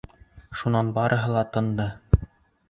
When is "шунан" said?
0.61-0.89